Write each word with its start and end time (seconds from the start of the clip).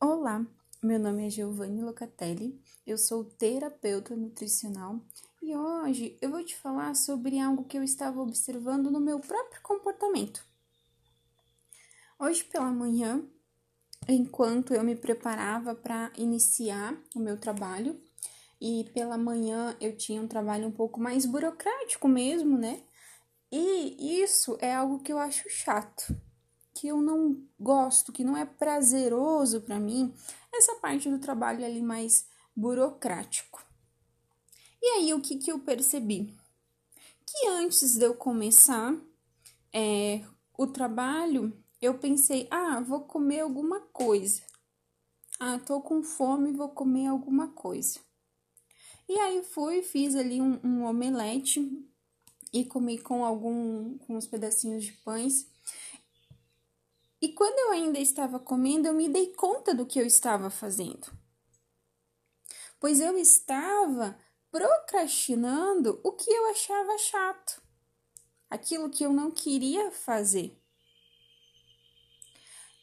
Olá, 0.00 0.46
meu 0.80 0.96
nome 0.96 1.26
é 1.26 1.30
Giovanni 1.30 1.82
Locatelli, 1.82 2.56
eu 2.86 2.96
sou 2.96 3.24
terapeuta 3.24 4.14
nutricional 4.14 5.00
e 5.42 5.56
hoje 5.56 6.16
eu 6.22 6.30
vou 6.30 6.44
te 6.44 6.54
falar 6.54 6.94
sobre 6.94 7.40
algo 7.40 7.64
que 7.64 7.76
eu 7.76 7.82
estava 7.82 8.20
observando 8.20 8.92
no 8.92 9.00
meu 9.00 9.18
próprio 9.18 9.60
comportamento. 9.60 10.46
Hoje 12.16 12.44
pela 12.44 12.70
manhã, 12.70 13.24
enquanto 14.08 14.72
eu 14.72 14.84
me 14.84 14.94
preparava 14.94 15.74
para 15.74 16.12
iniciar 16.16 16.96
o 17.12 17.18
meu 17.18 17.36
trabalho, 17.36 18.00
e 18.60 18.88
pela 18.94 19.18
manhã 19.18 19.76
eu 19.80 19.96
tinha 19.96 20.22
um 20.22 20.28
trabalho 20.28 20.68
um 20.68 20.72
pouco 20.72 21.00
mais 21.00 21.26
burocrático 21.26 22.06
mesmo, 22.06 22.56
né? 22.56 22.84
E 23.50 24.22
isso 24.22 24.56
é 24.60 24.72
algo 24.72 25.02
que 25.02 25.12
eu 25.12 25.18
acho 25.18 25.50
chato 25.50 26.16
que 26.78 26.86
eu 26.86 27.02
não 27.02 27.42
gosto, 27.58 28.12
que 28.12 28.22
não 28.22 28.36
é 28.36 28.44
prazeroso 28.44 29.60
para 29.62 29.80
mim, 29.80 30.14
essa 30.54 30.76
parte 30.76 31.10
do 31.10 31.18
trabalho 31.18 31.64
ali 31.64 31.82
mais 31.82 32.28
burocrático. 32.54 33.66
E 34.80 34.86
aí, 34.90 35.12
o 35.12 35.20
que, 35.20 35.36
que 35.38 35.50
eu 35.50 35.58
percebi? 35.58 36.32
Que 37.26 37.48
antes 37.48 37.96
de 37.96 38.04
eu 38.04 38.14
começar 38.14 38.94
é, 39.72 40.22
o 40.56 40.68
trabalho, 40.68 41.52
eu 41.82 41.98
pensei, 41.98 42.46
ah, 42.48 42.80
vou 42.80 43.00
comer 43.00 43.40
alguma 43.40 43.80
coisa. 43.80 44.40
Ah, 45.40 45.58
tô 45.58 45.80
com 45.80 46.00
fome, 46.00 46.52
vou 46.52 46.68
comer 46.68 47.08
alguma 47.08 47.48
coisa. 47.48 47.98
E 49.08 49.18
aí 49.18 49.42
fui, 49.42 49.82
fiz 49.82 50.14
ali 50.14 50.40
um, 50.40 50.60
um 50.62 50.84
omelete 50.84 51.84
e 52.52 52.64
comi 52.64 52.98
com 52.98 53.24
algum 53.24 53.98
com 53.98 54.16
pedacinhos 54.20 54.84
de 54.84 54.92
pães 54.92 55.48
e 57.20 57.32
quando 57.32 57.58
eu 57.58 57.72
ainda 57.72 57.98
estava 57.98 58.38
comendo, 58.38 58.88
eu 58.88 58.94
me 58.94 59.08
dei 59.08 59.32
conta 59.34 59.74
do 59.74 59.86
que 59.86 59.98
eu 59.98 60.06
estava 60.06 60.50
fazendo. 60.50 61.12
Pois 62.78 63.00
eu 63.00 63.18
estava 63.18 64.16
procrastinando 64.50 66.00
o 66.04 66.12
que 66.12 66.30
eu 66.30 66.50
achava 66.50 66.96
chato, 66.98 67.60
aquilo 68.48 68.88
que 68.88 69.04
eu 69.04 69.12
não 69.12 69.30
queria 69.30 69.90
fazer. 69.90 70.56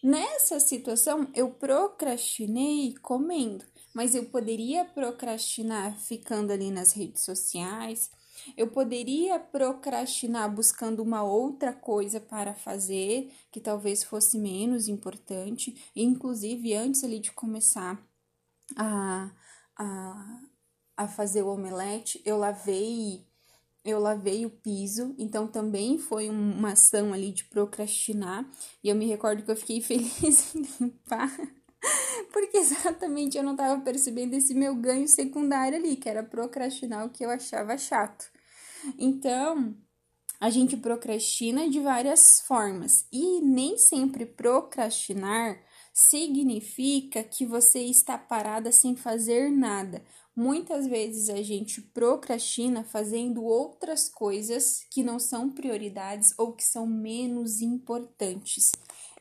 Nessa 0.03 0.59
situação, 0.59 1.27
eu 1.33 1.49
procrastinei 1.49 2.93
comendo, 3.01 3.65
mas 3.93 4.13
eu 4.13 4.25
poderia 4.25 4.85
procrastinar 4.85 5.97
ficando 5.97 6.51
ali 6.51 6.69
nas 6.69 6.91
redes 6.91 7.23
sociais, 7.23 8.11
eu 8.57 8.67
poderia 8.67 9.39
procrastinar 9.39 10.53
buscando 10.53 11.01
uma 11.01 11.23
outra 11.23 11.73
coisa 11.73 12.19
para 12.19 12.53
fazer, 12.53 13.31
que 13.51 13.59
talvez 13.59 14.03
fosse 14.03 14.37
menos 14.37 14.87
importante, 14.87 15.91
inclusive 15.95 16.73
antes 16.73 17.03
ali 17.03 17.19
de 17.19 17.31
começar 17.31 18.01
a, 18.75 19.31
a, 19.77 20.41
a 20.97 21.07
fazer 21.07 21.43
o 21.43 21.49
omelete, 21.49 22.21
eu 22.25 22.37
lavei 22.37 23.25
eu 23.85 23.99
lavei 23.99 24.47
o 24.47 24.49
piso, 24.49 25.13
então 25.15 25.47
também 25.47 25.99
foi 25.99 26.27
uma 26.27 26.71
ação 26.71 27.13
ali 27.13 27.31
de 27.31 27.43
procrastinar, 27.43 28.43
e 28.83 28.89
eu 28.89 28.95
me 28.95 29.05
recordo 29.05 29.43
que 29.43 29.51
eu 29.51 29.55
fiquei 29.55 29.79
feliz 29.79 30.55
em 30.55 30.63
limpar, 30.79 31.31
porque 32.35 32.57
exatamente 32.59 33.37
eu 33.37 33.43
não 33.43 33.53
estava 33.53 33.81
percebendo 33.81 34.33
esse 34.33 34.53
meu 34.53 34.75
ganho 34.75 35.07
secundário 35.07 35.77
ali, 35.77 35.95
que 35.95 36.09
era 36.09 36.21
procrastinar 36.21 37.05
o 37.05 37.09
que 37.09 37.23
eu 37.23 37.29
achava 37.29 37.77
chato. 37.77 38.29
Então, 38.99 39.73
a 40.41 40.49
gente 40.49 40.75
procrastina 40.75 41.69
de 41.69 41.79
várias 41.79 42.41
formas 42.41 43.07
e 43.09 43.39
nem 43.39 43.77
sempre 43.77 44.25
procrastinar 44.25 45.57
significa 45.93 47.23
que 47.23 47.45
você 47.45 47.79
está 47.79 48.17
parada 48.17 48.69
sem 48.69 48.97
fazer 48.97 49.49
nada. 49.49 50.03
Muitas 50.35 50.85
vezes 50.85 51.29
a 51.29 51.41
gente 51.41 51.81
procrastina 51.81 52.83
fazendo 52.83 53.45
outras 53.45 54.09
coisas 54.09 54.85
que 54.91 55.01
não 55.01 55.17
são 55.19 55.49
prioridades 55.49 56.33
ou 56.37 56.51
que 56.51 56.65
são 56.65 56.85
menos 56.85 57.61
importantes. 57.61 58.73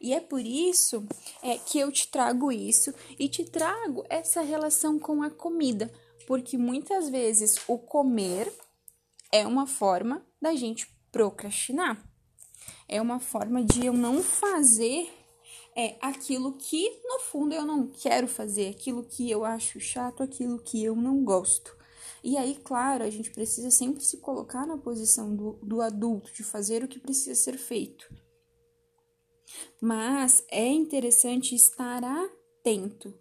E 0.04 0.12
é 0.12 0.20
por 0.20 0.44
isso 0.44 1.02
é, 1.42 1.56
que 1.56 1.78
eu 1.78 1.90
te 1.90 2.08
trago 2.08 2.52
isso 2.52 2.92
e 3.18 3.26
te 3.26 3.42
trago 3.42 4.04
essa 4.10 4.42
relação 4.42 4.98
com 4.98 5.22
a 5.22 5.30
comida, 5.30 5.90
porque 6.26 6.58
muitas 6.58 7.08
vezes 7.08 7.56
o 7.66 7.78
comer 7.78 8.52
é 9.32 9.46
uma 9.46 9.66
forma 9.66 10.22
da 10.38 10.54
gente 10.54 10.86
procrastinar. 11.10 12.06
É 12.86 13.00
uma 13.00 13.18
forma 13.18 13.64
de 13.64 13.86
eu 13.86 13.94
não 13.94 14.22
fazer 14.22 15.10
é 15.74 15.96
aquilo 16.02 16.52
que 16.52 17.00
no 17.04 17.20
fundo 17.20 17.54
eu 17.54 17.64
não 17.64 17.86
quero 17.86 18.28
fazer, 18.28 18.68
aquilo 18.68 19.04
que 19.04 19.30
eu 19.30 19.42
acho 19.42 19.80
chato, 19.80 20.22
aquilo 20.22 20.58
que 20.58 20.84
eu 20.84 20.94
não 20.94 21.24
gosto. 21.24 21.74
E 22.22 22.36
aí, 22.36 22.60
claro, 22.62 23.04
a 23.04 23.08
gente 23.08 23.30
precisa 23.30 23.70
sempre 23.70 24.04
se 24.04 24.18
colocar 24.18 24.66
na 24.66 24.76
posição 24.76 25.34
do, 25.34 25.58
do 25.62 25.80
adulto, 25.80 26.30
de 26.30 26.44
fazer 26.44 26.84
o 26.84 26.88
que 26.88 27.00
precisa 27.00 27.34
ser 27.34 27.56
feito. 27.56 28.06
Mas 29.80 30.44
é 30.50 30.66
interessante 30.66 31.54
estar 31.54 32.02
atento. 32.04 33.14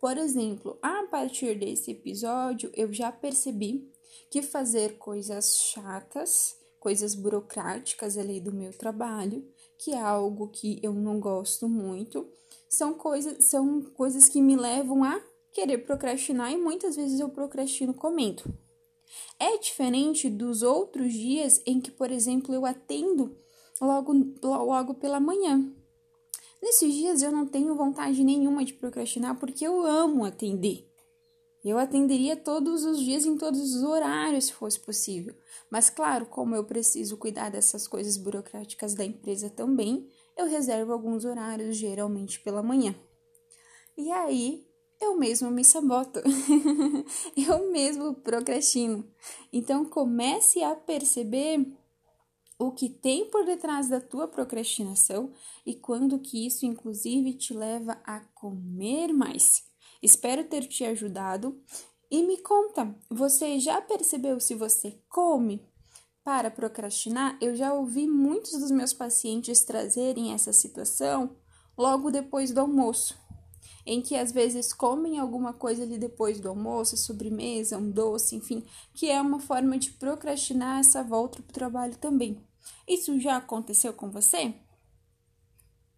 Por 0.00 0.16
exemplo, 0.16 0.78
a 0.80 1.04
partir 1.04 1.58
desse 1.58 1.90
episódio, 1.90 2.70
eu 2.74 2.92
já 2.92 3.10
percebi 3.10 3.90
que 4.30 4.42
fazer 4.42 4.98
coisas 4.98 5.56
chatas, 5.56 6.56
coisas 6.78 7.14
burocráticas 7.14 8.16
ali 8.16 8.40
do 8.40 8.52
meu 8.52 8.72
trabalho, 8.72 9.46
que 9.76 9.92
é 9.92 10.00
algo 10.00 10.48
que 10.48 10.78
eu 10.82 10.92
não 10.92 11.18
gosto 11.18 11.68
muito, 11.68 12.28
são 12.68 12.94
coisas, 12.94 13.46
são 13.46 13.82
coisas 13.82 14.28
que 14.28 14.40
me 14.40 14.56
levam 14.56 15.02
a 15.02 15.20
querer 15.52 15.78
procrastinar 15.78 16.52
e 16.52 16.56
muitas 16.56 16.96
vezes 16.96 17.18
eu 17.18 17.28
procrastino 17.28 17.94
comendo. 17.94 18.42
É 19.38 19.56
diferente 19.58 20.28
dos 20.28 20.62
outros 20.62 21.12
dias 21.12 21.60
em 21.66 21.80
que, 21.80 21.90
por 21.90 22.10
exemplo, 22.10 22.54
eu 22.54 22.66
atendo 22.66 23.36
logo, 23.80 24.12
logo 24.42 24.94
pela 24.94 25.20
manhã. 25.20 25.72
Nesses 26.62 26.92
dias 26.92 27.22
eu 27.22 27.30
não 27.30 27.46
tenho 27.46 27.74
vontade 27.76 28.24
nenhuma 28.24 28.64
de 28.64 28.74
procrastinar 28.74 29.38
porque 29.38 29.66
eu 29.66 29.86
amo 29.86 30.24
atender. 30.24 30.88
Eu 31.64 31.76
atenderia 31.76 32.36
todos 32.36 32.84
os 32.84 33.00
dias 33.00 33.26
em 33.26 33.36
todos 33.36 33.74
os 33.74 33.82
horários, 33.82 34.46
se 34.46 34.52
fosse 34.52 34.78
possível. 34.78 35.34
Mas, 35.70 35.90
claro, 35.90 36.26
como 36.26 36.54
eu 36.54 36.64
preciso 36.64 37.16
cuidar 37.16 37.50
dessas 37.50 37.88
coisas 37.88 38.16
burocráticas 38.16 38.94
da 38.94 39.04
empresa 39.04 39.50
também, 39.50 40.08
eu 40.36 40.46
reservo 40.46 40.92
alguns 40.92 41.24
horários, 41.24 41.76
geralmente 41.76 42.40
pela 42.40 42.62
manhã. 42.62 42.94
E 43.96 44.10
aí, 44.12 44.64
eu 45.00 45.16
mesmo 45.18 45.50
me 45.50 45.64
saboto. 45.64 46.20
eu 47.36 47.70
mesmo 47.72 48.14
procrastino. 48.14 49.04
Então, 49.52 49.84
comece 49.84 50.62
a 50.62 50.76
perceber 50.76 51.66
o 52.58 52.72
que 52.72 52.88
tem 52.88 53.30
por 53.30 53.44
detrás 53.44 53.88
da 53.88 54.00
tua 54.00 54.26
procrastinação 54.26 55.30
e 55.64 55.74
quando 55.74 56.18
que 56.18 56.44
isso, 56.44 56.66
inclusive, 56.66 57.34
te 57.34 57.54
leva 57.54 58.00
a 58.04 58.20
comer 58.34 59.12
mais. 59.12 59.62
Espero 60.02 60.42
ter 60.44 60.66
te 60.66 60.84
ajudado 60.84 61.62
e 62.10 62.22
me 62.22 62.38
conta, 62.38 62.94
você 63.08 63.60
já 63.60 63.80
percebeu 63.80 64.40
se 64.40 64.54
você 64.54 64.98
come 65.08 65.62
para 66.24 66.50
procrastinar? 66.50 67.38
Eu 67.40 67.54
já 67.54 67.72
ouvi 67.72 68.06
muitos 68.06 68.52
dos 68.52 68.70
meus 68.70 68.92
pacientes 68.92 69.62
trazerem 69.62 70.32
essa 70.32 70.52
situação 70.52 71.36
logo 71.76 72.10
depois 72.10 72.50
do 72.50 72.60
almoço, 72.60 73.16
em 73.86 74.00
que 74.00 74.16
às 74.16 74.32
vezes 74.32 74.72
comem 74.72 75.18
alguma 75.18 75.52
coisa 75.52 75.82
ali 75.82 75.98
depois 75.98 76.40
do 76.40 76.48
almoço, 76.48 76.96
sobremesa, 76.96 77.78
um 77.78 77.90
doce, 77.90 78.34
enfim, 78.34 78.64
que 78.94 79.10
é 79.10 79.20
uma 79.20 79.38
forma 79.38 79.78
de 79.78 79.90
procrastinar 79.92 80.80
essa 80.80 81.02
volta 81.02 81.42
para 81.42 81.50
o 81.50 81.54
trabalho 81.54 81.96
também. 81.96 82.47
Isso 82.86 83.18
já 83.20 83.36
aconteceu 83.36 83.92
com 83.92 84.10
você? 84.10 84.54